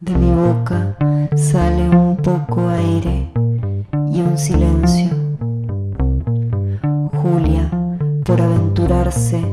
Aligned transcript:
De 0.00 0.14
mi 0.14 0.30
boca 0.30 0.96
sale 1.36 1.90
un 1.90 2.16
poco 2.16 2.66
aire 2.70 3.30
y 4.10 4.22
un 4.22 4.38
silencio. 4.38 5.10
Julia, 7.12 7.70
por 8.24 8.40
aventurarse, 8.40 9.44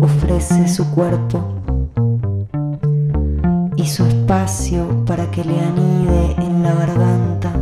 ofrece 0.00 0.66
su 0.66 0.90
cuerpo 0.92 1.44
y 3.76 3.86
su 3.86 4.06
espacio 4.06 5.04
para 5.04 5.30
que 5.30 5.44
le 5.44 5.60
anide 5.60 6.36
en 6.38 6.62
la 6.62 6.74
garganta. 6.74 7.52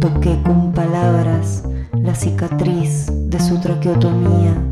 Toqué 0.00 0.42
con 0.42 0.72
palabras 0.72 1.64
la 1.94 2.14
cicatriz 2.14 3.10
de 3.30 3.40
su 3.40 3.58
traqueotomía 3.58 4.67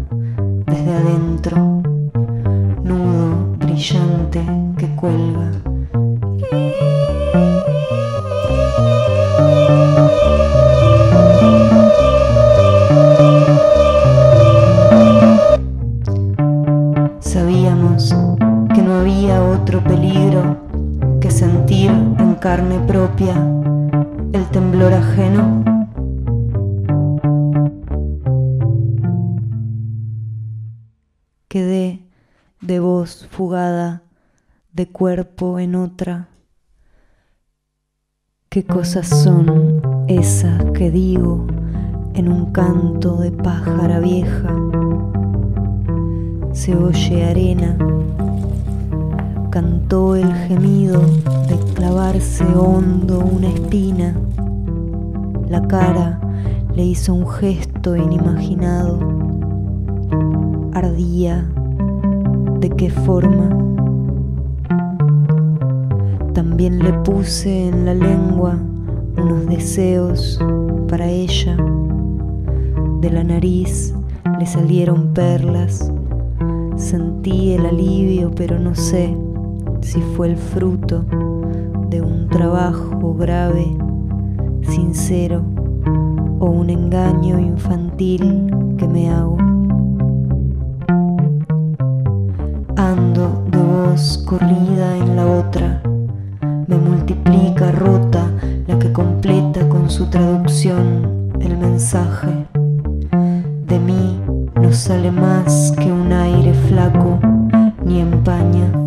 Que 18.08 18.82
no 18.82 19.00
había 19.00 19.42
otro 19.42 19.82
peligro 19.82 20.58
que 21.20 21.30
sentir 21.30 21.90
en 21.90 22.34
carne 22.36 22.78
propia 22.86 23.34
el 24.32 24.44
temblor 24.50 24.92
ajeno. 24.92 25.64
Quedé 31.48 32.06
de 32.60 32.80
voz 32.80 33.26
fugada, 33.30 34.02
de 34.72 34.86
cuerpo 34.86 35.58
en 35.58 35.74
otra. 35.74 36.28
¿Qué 38.48 38.64
cosas 38.64 39.08
son 39.08 39.82
esas 40.06 40.64
que 40.72 40.90
digo 40.90 41.46
en 42.14 42.30
un 42.30 42.52
canto 42.52 43.16
de 43.16 43.32
pájara 43.32 43.98
vieja? 44.00 44.54
Se 46.52 46.74
oye 46.74 47.24
arena, 47.24 47.76
cantó 49.56 50.14
el 50.16 50.34
gemido 50.34 51.00
de 51.48 51.58
clavarse 51.72 52.44
hondo 52.44 53.20
una 53.20 53.48
espina. 53.48 54.14
La 55.48 55.66
cara 55.66 56.20
le 56.74 56.84
hizo 56.84 57.14
un 57.14 57.26
gesto 57.26 57.96
inimaginado. 57.96 58.98
Ardía. 60.74 61.48
¿De 62.60 62.68
qué 62.68 62.90
forma? 62.90 63.48
También 66.34 66.78
le 66.80 66.92
puse 66.92 67.68
en 67.68 67.86
la 67.86 67.94
lengua 67.94 68.58
unos 69.16 69.46
deseos 69.46 70.38
para 70.86 71.08
ella. 71.08 71.56
De 73.00 73.10
la 73.10 73.24
nariz 73.24 73.94
le 74.38 74.44
salieron 74.44 75.14
perlas. 75.14 75.90
Sentí 76.76 77.52
el 77.52 77.64
alivio, 77.64 78.30
pero 78.34 78.58
no 78.58 78.74
sé 78.74 79.16
si 79.86 80.00
fue 80.00 80.26
el 80.26 80.36
fruto 80.36 81.04
de 81.90 82.02
un 82.02 82.28
trabajo 82.28 83.14
grave, 83.14 83.64
sincero, 84.62 85.44
o 86.40 86.46
un 86.46 86.70
engaño 86.70 87.38
infantil 87.38 88.52
que 88.76 88.88
me 88.88 89.08
hago. 89.08 89.36
Ando 92.74 93.44
de 93.48 93.58
voz 93.58 94.24
corrida 94.26 94.96
en 94.96 95.14
la 95.14 95.24
otra, 95.24 95.80
me 96.66 96.76
multiplica 96.76 97.70
rota 97.70 98.28
la 98.66 98.76
que 98.80 98.92
completa 98.92 99.68
con 99.68 99.88
su 99.88 100.06
traducción 100.06 101.30
el 101.40 101.56
mensaje. 101.58 102.48
De 103.68 103.78
mí 103.78 104.20
no 104.60 104.72
sale 104.72 105.12
más 105.12 105.72
que 105.78 105.92
un 105.92 106.12
aire 106.12 106.52
flaco, 106.54 107.20
ni 107.84 108.00
empaña. 108.00 108.85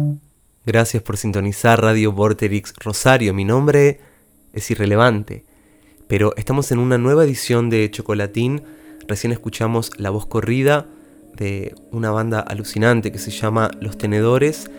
Gracias 0.70 1.02
por 1.02 1.18
sintonizar 1.18 1.82
Radio 1.82 2.12
Vorterix 2.12 2.76
Rosario. 2.78 3.34
Mi 3.34 3.44
nombre 3.44 4.02
es 4.54 4.70
irrelevante, 4.70 5.44
pero 6.08 6.36
estamos 6.38 6.72
en 6.72 6.78
una 6.78 7.00
nueva 7.00 7.24
edición 7.24 7.72
de 7.72 7.90
Chocolatín. 7.90 8.62
Recién 9.08 9.34
escuchamos 9.34 9.90
la 9.98 10.12
voz 10.12 10.28
corrida 10.28 10.86
de 11.34 11.74
una 11.90 12.12
banda 12.12 12.40
alucinante 12.40 13.12
que 13.12 13.18
se 13.18 13.32
llama 13.32 13.72
Los 13.82 13.98
Tenedores 13.98 14.70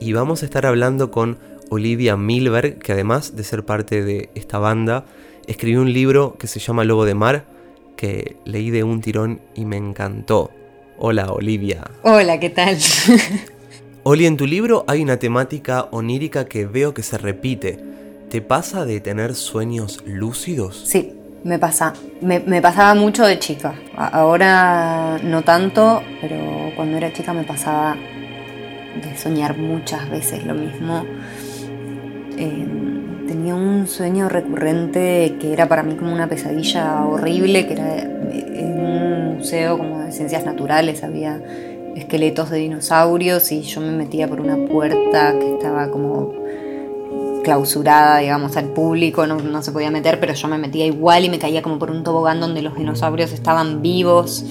y 0.00 0.12
vamos 0.12 0.42
a 0.42 0.44
estar 0.46 0.66
hablando 0.66 1.10
con 1.10 1.36
Olivia 1.68 2.16
Milberg, 2.16 2.78
que 2.78 2.92
además 2.92 3.34
de 3.34 3.42
ser 3.42 3.64
parte 3.64 4.04
de 4.04 4.30
esta 4.36 4.60
banda, 4.60 5.04
escribió 5.48 5.82
un 5.82 5.92
libro 5.92 6.36
que 6.38 6.46
se 6.46 6.60
llama 6.60 6.84
Lobo 6.84 7.04
de 7.04 7.14
Mar, 7.14 7.44
que 7.96 8.36
leí 8.44 8.70
de 8.70 8.84
un 8.84 9.00
tirón 9.00 9.40
y 9.56 9.64
me 9.64 9.78
encantó. 9.78 10.52
Hola 10.96 11.32
Olivia. 11.32 11.90
Hola, 12.04 12.38
¿qué 12.38 12.50
tal? 12.50 12.78
Oli, 14.06 14.26
en 14.26 14.36
tu 14.36 14.46
libro 14.46 14.84
hay 14.86 15.02
una 15.02 15.16
temática 15.16 15.88
onírica 15.90 16.44
que 16.44 16.66
veo 16.66 16.92
que 16.92 17.02
se 17.02 17.16
repite. 17.16 17.78
¿Te 18.28 18.42
pasa 18.42 18.84
de 18.84 19.00
tener 19.00 19.34
sueños 19.34 20.02
lúcidos? 20.04 20.82
Sí, 20.84 21.14
me 21.42 21.58
pasa. 21.58 21.94
Me, 22.20 22.40
pasaba 22.60 22.94
mucho 22.94 23.24
de 23.24 23.38
chica. 23.38 23.74
Ahora 23.96 25.18
no 25.22 25.40
tanto, 25.40 26.02
pero 26.20 26.36
cuando 26.76 26.98
era 26.98 27.14
chica 27.14 27.32
me 27.32 27.44
pasaba 27.44 27.96
de 29.02 29.16
soñar 29.16 29.56
muchas 29.56 30.10
veces 30.10 30.44
lo 30.44 30.52
mismo. 30.52 31.06
Eh, 32.36 32.66
tenía 33.26 33.54
un 33.54 33.86
sueño 33.86 34.28
recurrente 34.28 35.36
que 35.40 35.54
era 35.54 35.66
para 35.66 35.82
mí 35.82 35.94
como 35.94 36.12
una 36.12 36.28
pesadilla 36.28 37.02
horrible, 37.04 37.66
que 37.66 37.72
era 37.72 38.02
en 38.02 38.80
un 38.80 39.36
museo 39.36 39.78
como 39.78 40.00
de 40.00 40.12
ciencias 40.12 40.44
naturales, 40.44 41.02
había 41.02 41.40
esqueletos 41.96 42.50
de 42.50 42.58
dinosaurios 42.58 43.50
y 43.52 43.62
yo 43.62 43.80
me 43.80 43.92
metía 43.92 44.28
por 44.28 44.40
una 44.40 44.56
puerta 44.56 45.38
que 45.38 45.52
estaba 45.52 45.90
como 45.90 46.32
clausurada, 47.44 48.18
digamos, 48.18 48.56
al 48.56 48.66
público, 48.70 49.26
no, 49.26 49.36
no, 49.36 49.62
se 49.62 49.70
podía 49.70 49.90
meter, 49.90 50.18
pero 50.18 50.32
yo 50.34 50.48
me 50.48 50.58
metía 50.58 50.86
igual 50.86 51.24
y 51.24 51.28
me 51.28 51.38
caía 51.38 51.62
como 51.62 51.78
por 51.78 51.90
un 51.90 52.02
tobogán 52.02 52.40
donde 52.40 52.62
los 52.62 52.74
dinosaurios 52.76 53.32
estaban 53.32 53.82
vivos. 53.82 54.44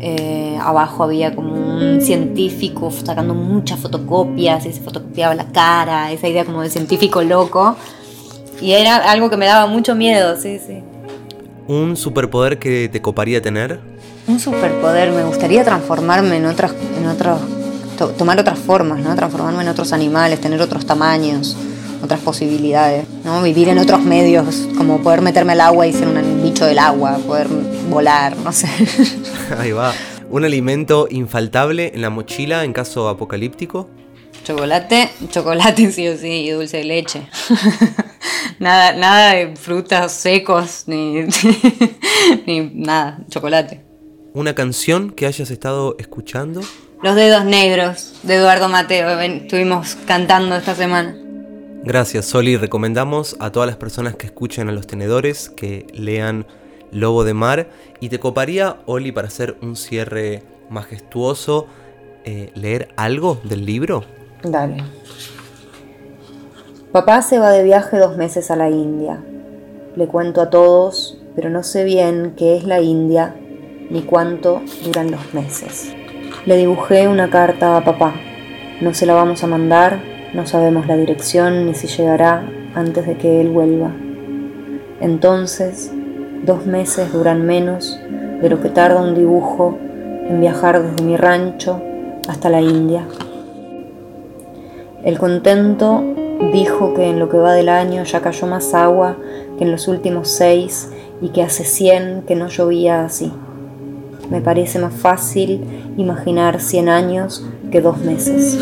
Eh, 0.00 0.58
abajo 0.60 1.04
había 1.04 1.34
como 1.34 1.54
un 1.54 2.00
científico 2.00 2.90
sacando 2.90 3.34
muchas 3.34 3.80
fotocopias 3.80 4.64
y 4.66 4.72
se 4.72 4.80
fotocopiaba 4.80 5.34
la 5.34 5.46
cara, 5.46 6.12
esa 6.12 6.28
idea 6.28 6.44
como 6.44 6.62
de 6.62 6.70
científico 6.70 7.22
loco. 7.22 7.76
Y 8.60 8.72
era 8.72 8.96
algo 9.10 9.28
que 9.28 9.36
me 9.36 9.46
daba 9.46 9.66
mucho 9.66 9.94
miedo, 9.94 10.36
sí, 10.36 10.58
sí. 10.58 10.82
¿Un 11.68 11.96
superpoder 11.96 12.58
que 12.58 12.88
te 12.88 13.02
coparía 13.02 13.42
tener? 13.42 13.80
Un 14.28 14.40
superpoder, 14.40 15.12
me 15.12 15.24
gustaría 15.24 15.64
transformarme 15.64 16.36
en 16.36 16.46
otras, 16.46 16.72
en 16.98 17.06
otros, 17.06 17.40
to, 17.96 18.08
tomar 18.08 18.38
otras 18.38 18.58
formas, 18.58 19.00
¿no? 19.00 19.14
Transformarme 19.14 19.62
en 19.62 19.68
otros 19.68 19.92
animales, 19.92 20.40
tener 20.40 20.60
otros 20.60 20.84
tamaños 20.84 21.56
otras 22.02 22.20
posibilidades, 22.20 23.06
¿no? 23.24 23.42
Vivir 23.42 23.68
en 23.68 23.78
otros 23.78 24.02
medios, 24.02 24.68
como 24.76 25.02
poder 25.02 25.22
meterme 25.22 25.52
al 25.52 25.60
agua 25.60 25.86
y 25.86 25.92
ser 25.92 26.08
un 26.08 26.42
bicho 26.42 26.64
del 26.64 26.78
agua, 26.78 27.18
poder 27.26 27.48
volar, 27.88 28.36
no 28.36 28.52
sé. 28.52 28.68
Ahí 29.58 29.72
va. 29.72 29.92
¿Un 30.28 30.44
alimento 30.44 31.06
infaltable 31.10 31.92
en 31.94 32.02
la 32.02 32.10
mochila 32.10 32.64
en 32.64 32.72
caso 32.72 33.08
apocalíptico? 33.08 33.88
Chocolate, 34.44 35.10
chocolate 35.30 35.90
sí 35.92 36.08
o 36.08 36.16
sí, 36.16 36.46
y 36.46 36.50
dulce 36.50 36.78
de 36.78 36.84
leche. 36.84 37.28
nada, 38.58 38.92
nada 38.92 39.32
de 39.32 39.56
frutas 39.56 40.12
secos, 40.12 40.84
ni, 40.86 41.22
ni 42.46 42.70
nada, 42.74 43.18
chocolate. 43.28 43.85
¿Una 44.36 44.54
canción 44.54 45.12
que 45.12 45.24
hayas 45.24 45.50
estado 45.50 45.96
escuchando? 45.98 46.60
Los 47.02 47.14
dedos 47.14 47.46
negros 47.46 48.12
de 48.22 48.34
Eduardo 48.34 48.68
Mateo, 48.68 49.18
estuvimos 49.18 49.96
cantando 50.06 50.56
esta 50.56 50.74
semana. 50.74 51.16
Gracias, 51.82 52.26
Soli. 52.26 52.58
Recomendamos 52.58 53.38
a 53.40 53.50
todas 53.50 53.66
las 53.66 53.76
personas 53.76 54.14
que 54.14 54.26
escuchen 54.26 54.68
a 54.68 54.72
los 54.72 54.86
tenedores 54.86 55.48
que 55.48 55.86
lean 55.94 56.46
Lobo 56.92 57.24
de 57.24 57.32
Mar. 57.32 57.70
Y 57.98 58.10
te 58.10 58.20
coparía, 58.20 58.76
Oli, 58.84 59.10
para 59.10 59.28
hacer 59.28 59.56
un 59.62 59.74
cierre 59.74 60.42
majestuoso, 60.68 61.66
eh, 62.26 62.50
leer 62.54 62.88
algo 62.96 63.40
del 63.42 63.64
libro. 63.64 64.04
Dale. 64.42 64.84
Papá 66.92 67.22
se 67.22 67.38
va 67.38 67.52
de 67.52 67.64
viaje 67.64 67.96
dos 67.96 68.18
meses 68.18 68.50
a 68.50 68.56
la 68.56 68.68
India. 68.68 69.18
Le 69.96 70.06
cuento 70.06 70.42
a 70.42 70.50
todos, 70.50 71.16
pero 71.34 71.48
no 71.48 71.62
sé 71.62 71.84
bien 71.84 72.34
qué 72.36 72.54
es 72.54 72.64
la 72.64 72.82
India 72.82 73.34
ni 73.90 74.02
cuánto 74.02 74.62
duran 74.84 75.10
los 75.10 75.34
meses. 75.34 75.94
Le 76.44 76.56
dibujé 76.56 77.08
una 77.08 77.30
carta 77.30 77.76
a 77.76 77.84
papá. 77.84 78.14
No 78.80 78.94
se 78.94 79.06
la 79.06 79.14
vamos 79.14 79.42
a 79.42 79.46
mandar 79.46 80.16
no 80.34 80.44
sabemos 80.44 80.86
la 80.86 80.96
dirección 80.96 81.66
ni 81.66 81.74
si 81.74 81.86
llegará 81.86 82.46
antes 82.74 83.06
de 83.06 83.16
que 83.16 83.40
él 83.40 83.48
vuelva. 83.48 83.90
Entonces, 85.00 85.90
dos 86.44 86.66
meses 86.66 87.12
duran 87.12 87.46
menos 87.46 87.98
de 88.42 88.50
lo 88.50 88.60
que 88.60 88.68
tarda 88.68 89.00
un 89.00 89.14
dibujo 89.14 89.78
en 90.28 90.40
viajar 90.40 90.82
desde 90.82 91.04
mi 91.04 91.16
rancho 91.16 91.80
hasta 92.28 92.50
la 92.50 92.60
India. 92.60 93.06
El 95.04 95.18
contento 95.18 96.04
Dijo 96.52 96.92
que 96.92 97.08
en 97.08 97.18
lo 97.18 97.30
que 97.30 97.38
va 97.38 97.54
del 97.54 97.70
año 97.70 98.04
ya 98.04 98.20
cayó 98.20 98.46
más 98.46 98.74
agua 98.74 99.16
que 99.56 99.64
en 99.64 99.72
los 99.72 99.88
últimos 99.88 100.28
seis 100.28 100.90
y 101.22 101.30
que 101.30 101.42
hace 101.42 101.64
cien 101.64 102.24
que 102.26 102.34
no 102.34 102.48
llovía 102.48 103.04
así. 103.04 103.32
Me 104.30 104.40
parece 104.40 104.78
más 104.78 104.92
fácil 104.92 105.64
imaginar 105.96 106.60
cien 106.60 106.88
años 106.88 107.46
que 107.70 107.80
dos 107.80 107.98
meses. 107.98 108.58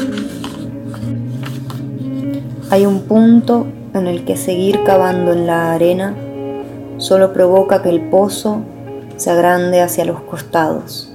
Hay 2.70 2.86
un 2.86 3.02
punto 3.02 3.66
en 3.94 4.06
el 4.06 4.24
que 4.24 4.36
seguir 4.36 4.82
cavando 4.84 5.32
en 5.32 5.46
la 5.46 5.72
arena 5.72 6.14
solo 6.98 7.32
provoca 7.32 7.82
que 7.82 7.90
el 7.90 8.08
pozo 8.08 8.62
se 9.16 9.30
agrande 9.30 9.80
hacia 9.80 10.04
los 10.04 10.20
costados. 10.22 11.14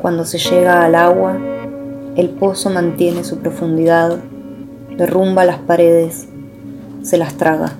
Cuando 0.00 0.24
se 0.24 0.38
llega 0.38 0.84
al 0.84 0.94
agua, 0.94 1.38
el 2.16 2.30
pozo 2.30 2.70
mantiene 2.70 3.24
su 3.24 3.38
profundidad, 3.38 4.18
derrumba 4.96 5.44
las 5.44 5.58
paredes, 5.58 6.28
se 7.02 7.16
las 7.16 7.34
traga. 7.34 7.72